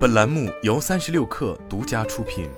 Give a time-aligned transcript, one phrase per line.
[0.00, 2.48] 本栏目由三十六氪独家出品。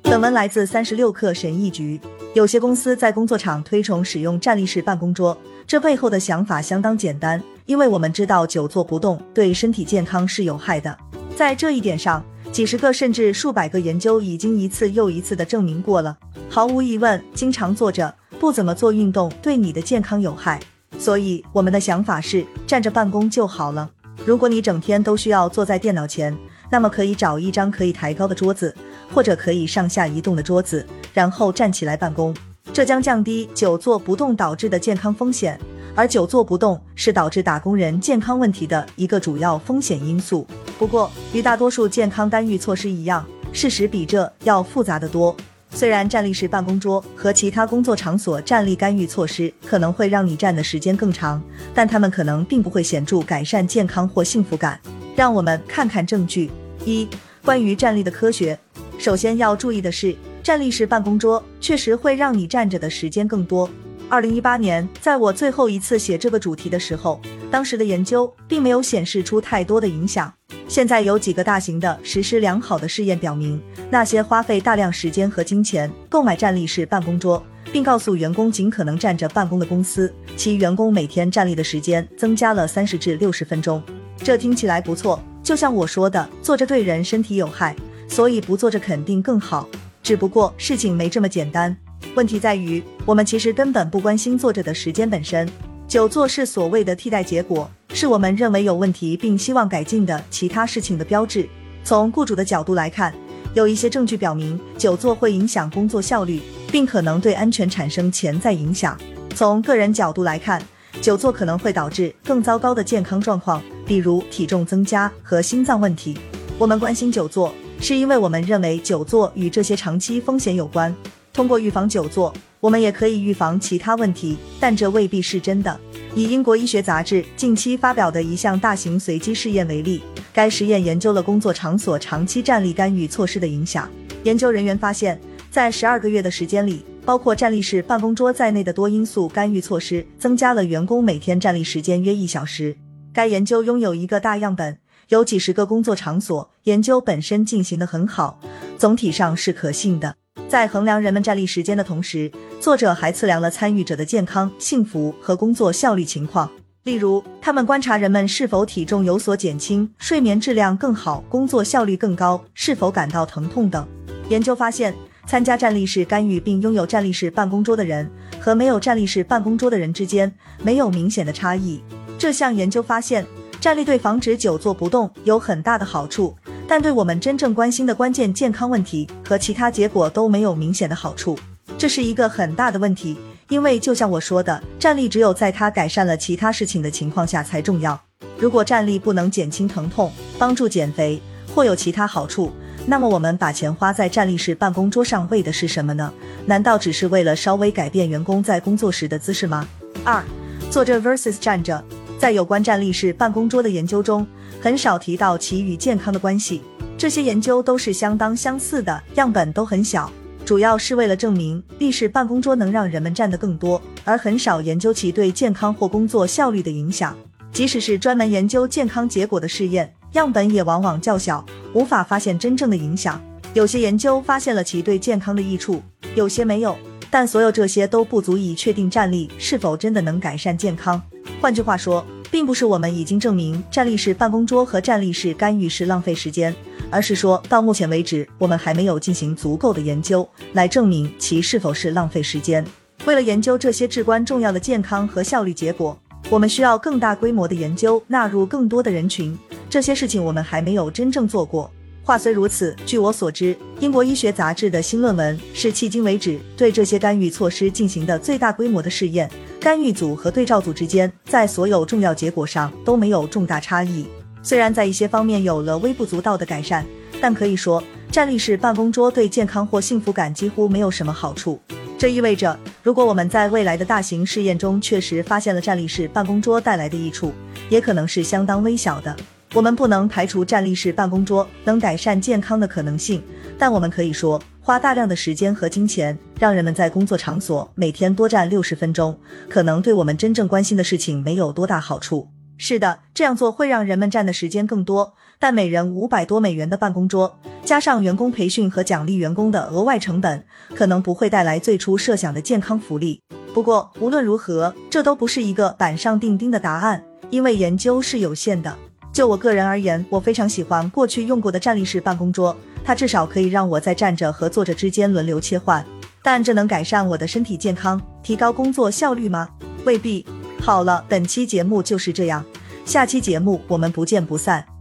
[0.00, 2.00] 本文来自三十六氪神译局。
[2.32, 5.36] 有些公司在工作场推崇使用站立式办公桌，
[5.66, 10.96] 这背后的想法相当简单，因为我们知道久坐不动对身体健康是有害的。
[11.36, 16.16] 在这一点上，几十个甚至数百个研究已经一次又一次的证明过了。
[16.48, 20.58] 毫无疑问，经常坐着不怎么做运动对你的健康有害。
[21.02, 23.90] 所以我们的想法是站着办公就好了。
[24.24, 26.32] 如果你整天都需要坐在电脑前，
[26.70, 28.72] 那么可以找一张可以抬高的桌子，
[29.12, 32.32] 或者可以上下移动的桌子，然后站起来办公。
[32.72, 35.58] 这将降低久坐不动导致的健康风险。
[35.96, 40.46] 而久坐不动是导致打工人健康问题的一个主要风险因素。
[40.78, 45.36] 不过，与大多数健康干预措施一样，事实比这要复杂的多。
[45.74, 51.42] 虽然站立式办公桌和其他工作场所站立干预措施可能会让你站的时间更长，
[51.74, 54.78] 但它们可能并不会显著改善健康或幸福感。
[55.16, 56.50] 让我们看看证据。
[56.84, 57.08] 一、
[57.44, 58.58] 关于站立的科学。
[58.98, 63.68] 首先要注意的是，站立式办公桌确实会让你站着的时间更多。
[64.08, 67.20] 二零一八年，在我最后一次写这个主题的时候，
[67.50, 70.32] 当时的研究并没有显示出太多的影响。
[70.72, 83.82] 现在有几个大型的、实施良好的试验表明，那些花费大量时间和金钱购买站立式办公桌，并告诉员工尽可能站着办公的公司，其员工每天站立的时间增加了三十至六十分钟。
[84.16, 87.76] 这听起来不错，就像我说的，坐着对人身体有害，
[88.08, 89.68] 所以不坐着肯定更好。
[90.02, 91.76] 只不过事情没这么简单。
[92.14, 95.46] 问题在于，我们其实根本不关心坐着的时间本身。
[95.86, 101.48] 久坐是所谓的替代结果，是我们认为有问题并希望改进的其他事情的标志。
[101.84, 103.12] 从雇主的角度来看，
[103.54, 108.98] 有一些证据表明久坐会影响工作效率，并可能对安全产生潜在影响。
[109.34, 110.62] 从个人角度来看，
[111.02, 116.16] 久坐可能会导致更糟糕的健康状况，比如体重增加和心脏问题。
[116.58, 120.94] 我们关心久坐，是因为我们认为久坐与这些长期风险有关。
[121.32, 125.78] 通过预防久坐，我们也可以预防其他问题，但这未必是真的。
[126.14, 133.88] 以英国医学杂志近期发表的一项大型随机试验为例，该实验研究了工作场所长期站立干预措施的影响。
[134.24, 135.18] 研究人员发现，
[135.50, 142.76] 在十二个月的时间里，包括站立式办公桌在内的多因素干预措施增加了员工每天站立时间约一小时。
[143.14, 148.38] 该研究拥有一个大样本，有几十个工作场所，研究本身进行得很好，
[148.76, 150.16] 总体上是可信的。
[150.52, 152.30] 在衡量人们站立时间的同时，
[152.60, 156.50] 作者还测量了参与者的健康、幸福和工作效率情况。
[156.82, 163.88] 例如，他们观察人们是否体重有所减轻、睡眠质量更好、工作效率更高、是否感到疼痛等。
[164.28, 164.94] 研究发现，
[165.26, 168.06] 参加站立式干预并拥有站立式办公桌的人
[168.38, 170.30] 和没有站立式办公桌的人之间
[170.62, 171.82] 没有明显的差异。
[172.18, 173.26] 这项研究发现，
[173.58, 176.36] 站立对防止久坐不动有很大的好处。
[176.68, 181.38] 但对我们真正关心的关键健康问题和其他结果都没有明显的好处，
[181.76, 183.16] 这是一个很大的问题。
[183.48, 188.00] 因为就像我说的，站立只有在它改善了其他事情的情况下才重要。
[188.38, 191.20] 如果站立不能减轻疼痛、帮助减肥
[191.54, 192.50] 或有其他好处，
[192.86, 196.10] 那么我们把钱花在站立式办公桌上为的是什么呢？
[196.46, 199.68] 难道只是为了稍微改变员工在工作时的姿势吗？
[200.02, 200.24] 二，
[200.70, 201.84] 坐着 versus 站着，
[202.22, 204.24] 在有关站立式办公桌的研究中。
[204.60, 206.62] 很少提到其与健康的关系，
[206.96, 210.08] 这些研究都是相当相似的，样本都很小，
[210.44, 217.12] 主要是为了证明立式办公桌能让人们站得更多，而很少研究其对健康或工作效率的影响。
[217.50, 221.44] 即使是专门研究健康结果的试验，样本也往往较小，
[221.74, 223.20] 无法发现真正的影响。
[223.52, 225.82] 有些研究发现了其对健康的益处，
[226.14, 226.78] 有些没有，
[227.12, 231.00] 但所有这些都不足以确定站立是否真的能改善健康。
[231.40, 232.04] 换句话说。
[232.32, 236.54] 并不是我们已经证明站立式办公桌和站立式干预是浪费时间，
[236.90, 242.64] 而是说到目前为止，我们还没有进行足够的研究来证明其是否是浪费时间。
[243.04, 245.94] 为了研究这些至关重要的健康和效率结果，
[246.30, 249.38] 我们需要更大规模的研究，纳入更多的人群。
[249.68, 251.70] 这些事情我们还没有真正做过。
[252.04, 259.30] 话虽如此，据我所知，英国医学杂志的新论文是迄今为止对这些干预措施进行的最大规模的试验。
[259.60, 264.04] 干预组和对照组之间在所有重要结果上都没有重大差异。
[264.42, 266.84] 虽然在一些方面有了微不足道的改善，
[267.20, 271.60] 但可以说站立式办公桌对健康或幸福感几乎没有什么好处。
[271.96, 277.32] 这意味着，如果我们在未来的大型试验中确实发现了站立式办公桌带来的益处，
[277.70, 279.16] 也可能是相当微小的。
[279.54, 283.22] 我们不能排除站立式办公桌能改善健康的可能性，
[283.58, 284.40] 但我们可以说。
[284.64, 289.18] 花大量的时间和金钱，让人们在工作场所每天多站六十分钟，
[289.48, 292.28] 可能对我们真正关心的事情没有多大好处。
[292.58, 300.44] 是的，这样做会让人们占的时间更多，但每人五百多美元的办公桌，加上员工培训和奖励员工的额外成本，
[300.76, 303.20] 可能不会带来最初设想的健康福利。
[303.52, 308.78] 不过无论如何，这都不是一个板上钉钉的答案，因为研究是有限的。
[309.12, 315.84] 就我个人而言，我非常喜欢过去用过的站立式办公桌，它至少可以让我在站着和坐着之间轮流切换。
[316.22, 319.48] 但这能改善我的身体健康，提高工作效率吗？
[319.84, 320.24] 未必。
[320.60, 322.44] 好了，本期节目就是这样，
[322.84, 324.71] 下期节目我们不见不散。